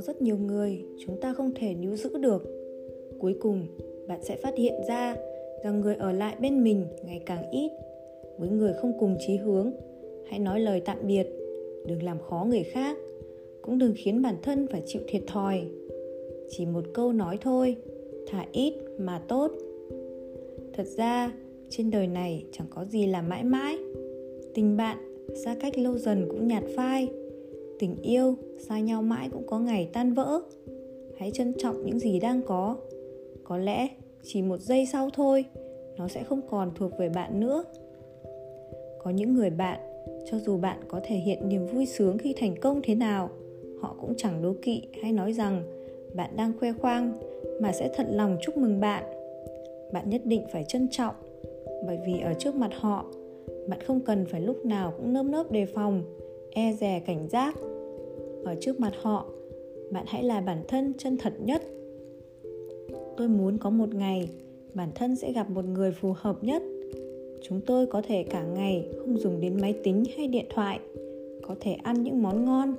[0.00, 2.42] có rất nhiều người chúng ta không thể níu giữ được.
[3.18, 3.66] Cuối cùng,
[4.08, 5.16] bạn sẽ phát hiện ra
[5.64, 7.70] rằng người ở lại bên mình ngày càng ít.
[8.38, 9.72] Với người không cùng chí hướng,
[10.26, 11.26] hãy nói lời tạm biệt,
[11.86, 12.96] đừng làm khó người khác,
[13.62, 15.64] cũng đừng khiến bản thân phải chịu thiệt thòi.
[16.48, 17.76] Chỉ một câu nói thôi,
[18.26, 19.50] thả ít mà tốt.
[20.72, 21.32] Thật ra,
[21.68, 23.78] trên đời này chẳng có gì là mãi mãi.
[24.54, 27.08] Tình bạn xa cách lâu dần cũng nhạt phai
[27.80, 28.34] tình yêu,
[28.68, 30.40] xa nhau mãi cũng có ngày tan vỡ.
[31.18, 32.76] Hãy trân trọng những gì đang có.
[33.44, 33.88] Có lẽ
[34.22, 35.44] chỉ một giây sau thôi,
[35.96, 37.64] nó sẽ không còn thuộc về bạn nữa.
[39.02, 39.80] Có những người bạn,
[40.30, 43.30] cho dù bạn có thể hiện niềm vui sướng khi thành công thế nào,
[43.80, 45.62] họ cũng chẳng đố kỵ hay nói rằng
[46.14, 47.12] bạn đang khoe khoang
[47.60, 49.04] mà sẽ thật lòng chúc mừng bạn.
[49.92, 51.14] Bạn nhất định phải trân trọng,
[51.86, 53.04] bởi vì ở trước mặt họ,
[53.68, 56.02] bạn không cần phải lúc nào cũng nơm nớp đề phòng
[56.50, 57.54] e dè cảnh giác.
[58.44, 59.26] Ở trước mặt họ,
[59.90, 61.62] bạn hãy là bản thân chân thật nhất.
[63.16, 64.28] Tôi muốn có một ngày,
[64.74, 66.62] bản thân sẽ gặp một người phù hợp nhất.
[67.42, 70.80] Chúng tôi có thể cả ngày không dùng đến máy tính hay điện thoại,
[71.42, 72.74] có thể ăn những món ngon,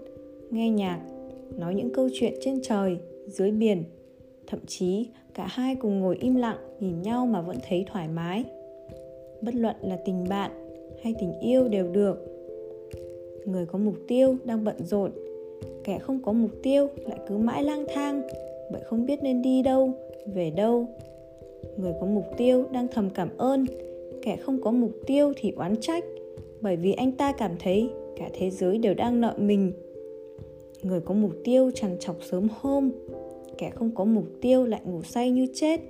[0.49, 0.99] nghe nhạc,
[1.57, 3.83] nói những câu chuyện trên trời, dưới biển.
[4.47, 8.43] Thậm chí, cả hai cùng ngồi im lặng nhìn nhau mà vẫn thấy thoải mái.
[9.41, 10.51] Bất luận là tình bạn
[11.03, 12.40] hay tình yêu đều được
[13.45, 15.11] người có mục tiêu đang bận rộn.
[15.83, 18.21] Kẻ không có mục tiêu lại cứ mãi lang thang.
[18.71, 19.91] Bởi không biết nên đi đâu,
[20.33, 20.87] về đâu.
[21.77, 23.65] Người có mục tiêu đang thầm cảm ơn.
[24.21, 26.03] Kẻ không có mục tiêu thì oán trách.
[26.61, 29.71] Bởi vì anh ta cảm thấy cả thế giới đều đang nợ mình.
[30.83, 32.91] Người có mục tiêu trằn trọc sớm hôm.
[33.57, 35.81] Kẻ không có mục tiêu lại ngủ say như chết.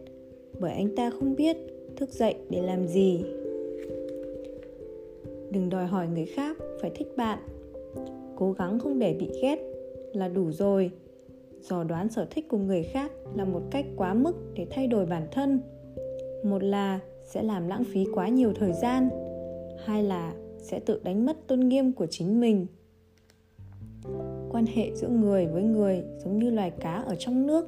[0.60, 1.58] Bởi anh ta không biết
[1.96, 3.24] thức dậy để làm gì.
[5.52, 7.40] Đừng đòi hỏi người khác phải thích bạn.
[8.36, 9.60] Cố gắng không để bị ghét
[10.14, 10.92] là đủ rồi.
[11.62, 15.06] Dò đoán sở thích của người khác là một cách quá mức để thay đổi
[15.06, 15.60] bản thân.
[16.44, 19.10] Một là sẽ làm lãng phí quá nhiều thời gian.
[19.86, 22.66] Hai là sẽ tự đánh mất tôn nghiêm của chính mình.
[24.52, 27.66] Quan hệ giữa người với người giống như loài cá ở trong nước.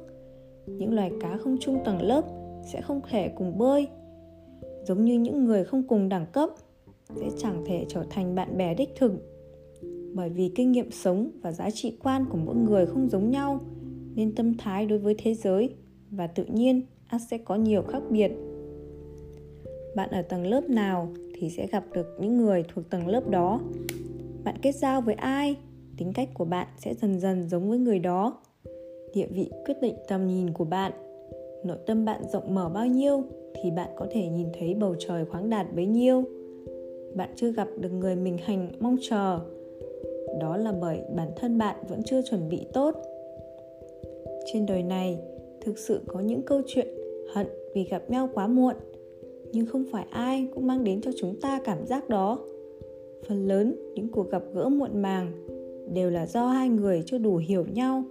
[0.66, 2.24] Những loài cá không chung tầng lớp
[2.62, 3.88] sẽ không thể cùng bơi.
[4.84, 6.50] Giống như những người không cùng đẳng cấp
[7.08, 9.12] sẽ chẳng thể trở thành bạn bè đích thực.
[10.14, 13.60] Bởi vì kinh nghiệm sống và giá trị quan của mỗi người không giống nhau,
[14.14, 15.74] nên tâm thái đối với thế giới
[16.10, 18.32] và tự nhiên ắt sẽ có nhiều khác biệt.
[19.96, 23.60] Bạn ở tầng lớp nào thì sẽ gặp được những người thuộc tầng lớp đó.
[24.44, 25.56] Bạn kết giao với ai,
[25.96, 28.38] tính cách của bạn sẽ dần dần giống với người đó.
[29.14, 30.92] Địa vị quyết định tầm nhìn của bạn,
[31.64, 33.24] nội tâm bạn rộng mở bao nhiêu
[33.62, 36.24] thì bạn có thể nhìn thấy bầu trời khoáng đạt bấy nhiêu
[37.14, 39.40] bạn chưa gặp được người mình hành mong chờ.
[40.40, 42.94] Đó là bởi bản thân bạn vẫn chưa chuẩn bị tốt.
[44.52, 45.18] Trên đời này,
[45.60, 46.86] thực sự có những câu chuyện
[47.32, 48.74] hận vì gặp nhau quá muộn,
[49.52, 52.38] nhưng không phải ai cũng mang đến cho chúng ta cảm giác đó.
[53.28, 55.32] Phần lớn những cuộc gặp gỡ muộn màng
[55.94, 58.02] đều là do hai người chưa đủ hiểu nhau.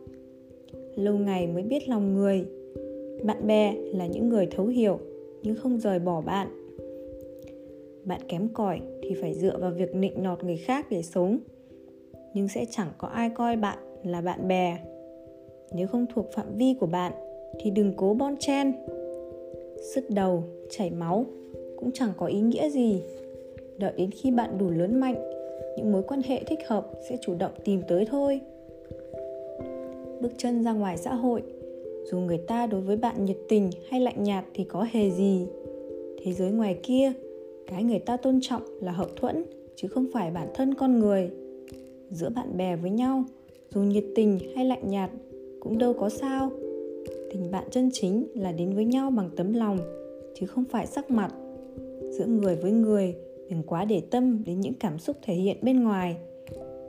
[0.96, 2.46] Lâu ngày mới biết lòng người.
[3.24, 5.00] Bạn bè là những người thấu hiểu,
[5.44, 6.48] nhưng không rời bỏ bạn.
[8.06, 11.40] Bạn kém cỏi thì phải dựa vào việc nịnh nọt người khác để sống.
[12.34, 14.78] Nhưng sẽ chẳng có ai coi bạn là bạn bè.
[15.74, 17.14] Nếu không thuộc phạm vi của bạn,
[17.60, 18.74] thì đừng cố bon chen.
[19.94, 21.26] Sứt đầu, chảy máu,
[21.78, 23.02] cũng chẳng có ý nghĩa gì.
[23.78, 25.16] Đợi đến khi bạn đủ lớn mạnh,
[25.78, 28.40] những mối quan hệ thích hợp sẽ chủ động tìm tới thôi.
[30.22, 31.44] Bước chân ra ngoài xã hội,
[32.12, 35.48] dù người ta đối với bạn nhiệt tình hay lạnh nhạt thì có hề gì.
[36.24, 37.12] Thế giới ngoài kia
[37.68, 39.44] cái người ta tôn trọng là hợp thuẫn,
[39.76, 41.30] chứ không phải bản thân con người.
[42.12, 43.24] Giữa bạn bè với nhau,
[43.70, 45.12] dù nhiệt tình hay lạnh nhạt,
[45.60, 46.52] cũng đâu có sao.
[47.32, 49.78] Tình bạn chân chính là đến với nhau bằng tấm lòng,
[50.36, 51.34] chứ không phải sắc mặt.
[52.10, 53.16] Giữa người với người,
[53.50, 56.18] đừng quá để tâm đến những cảm xúc thể hiện bên ngoài.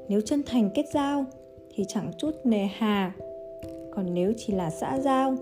[0.08, 1.24] Nếu chân thành kết giao,
[1.74, 3.14] thì chẳng chút nề hà.
[3.94, 5.36] Còn nếu chỉ là xã giao,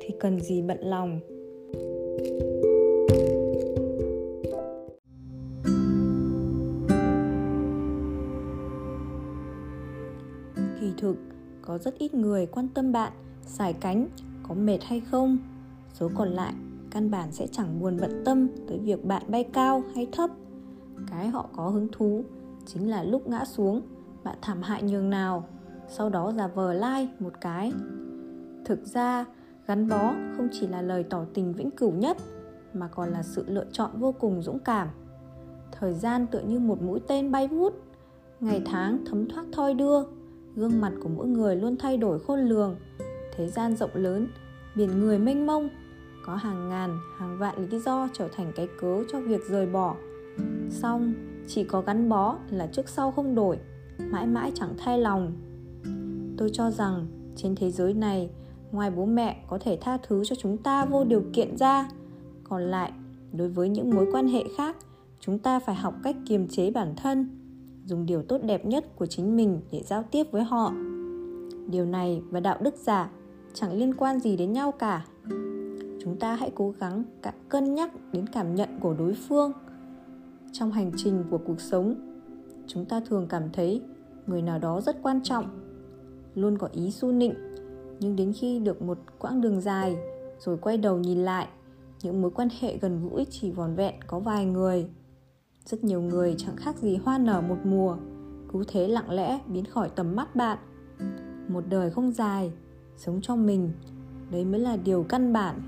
[0.00, 1.20] thì cần gì bận lòng?
[2.24, 2.53] kỳ
[11.74, 13.12] có rất ít người quan tâm bạn,
[13.42, 14.08] xài cánh,
[14.42, 15.38] có mệt hay không.
[15.92, 16.54] Số còn lại,
[16.90, 20.30] căn bản sẽ chẳng buồn bận tâm tới việc bạn bay cao hay thấp.
[21.10, 22.22] Cái họ có hứng thú
[22.66, 23.82] chính là lúc ngã xuống,
[24.24, 25.48] bạn thảm hại nhường nào,
[25.88, 27.72] sau đó giả vờ like một cái.
[28.64, 29.24] Thực ra,
[29.66, 32.16] gắn bó không chỉ là lời tỏ tình vĩnh cửu nhất,
[32.74, 34.88] mà còn là sự lựa chọn vô cùng dũng cảm.
[35.72, 37.74] Thời gian tựa như một mũi tên bay vút,
[38.40, 40.02] ngày tháng thấm thoát thoi đưa
[40.56, 42.76] gương mặt của mỗi người luôn thay đổi khôn lường.
[43.36, 44.28] Thế gian rộng lớn,
[44.76, 45.68] biển người mênh mông.
[46.26, 49.96] Có hàng ngàn, hàng vạn lý do trở thành cái cớ cho việc rời bỏ.
[50.70, 51.14] Song
[51.46, 53.58] chỉ có gắn bó là trước sau không đổi,
[53.98, 55.32] mãi mãi chẳng thay lòng.
[56.36, 58.30] Tôi cho rằng, trên thế giới này,
[58.72, 61.88] ngoài bố mẹ có thể tha thứ cho chúng ta vô điều kiện ra,
[62.44, 62.92] còn lại,
[63.32, 64.76] đối với những mối quan hệ khác,
[65.20, 67.43] chúng ta phải học cách kiềm chế bản thân
[67.86, 70.72] dùng điều tốt đẹp nhất của chính mình để giao tiếp với họ.
[71.68, 73.10] Điều này và đạo đức giả
[73.54, 75.06] chẳng liên quan gì đến nhau cả.
[76.00, 79.52] Chúng ta hãy cố gắng cả cân nhắc đến cảm nhận của đối phương.
[80.52, 81.94] Trong hành trình của cuộc sống,
[82.66, 83.82] chúng ta thường cảm thấy
[84.26, 85.60] người nào đó rất quan trọng,
[86.34, 87.34] luôn có ý su nịnh.
[88.00, 89.96] Nhưng đến khi được một quãng đường dài
[90.38, 91.48] rồi quay đầu nhìn lại,
[92.02, 94.88] những mối quan hệ gần gũi chỉ vòn vẹn có vài người
[95.64, 97.96] rất nhiều người chẳng khác gì hoa nở một mùa,
[98.52, 100.58] cứ thế lặng lẽ biến khỏi tầm mắt bạn.
[101.48, 102.52] Một đời không dài,
[102.96, 103.72] sống cho mình,
[104.30, 105.60] đấy mới là điều căn bản.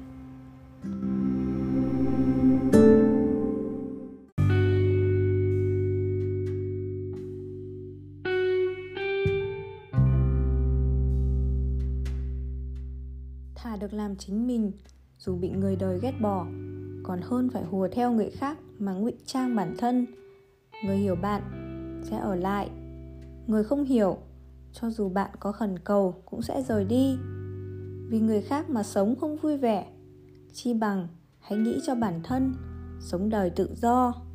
[13.54, 14.72] Thà được làm chính mình,
[15.18, 16.46] dù bị người đời ghét bỏ,
[17.02, 20.06] còn hơn phải hùa theo người khác mà ngụy trang bản thân.
[20.84, 21.42] Người hiểu bạn
[22.10, 22.70] sẽ ở lại.
[23.46, 24.16] Người không hiểu,
[24.72, 27.18] cho dù bạn có khẩn cầu cũng sẽ rời đi.
[28.08, 29.86] Vì người khác mà sống không vui vẻ,
[30.52, 31.08] chi bằng
[31.40, 32.54] hãy nghĩ cho bản thân,
[33.00, 34.25] sống đời tự do.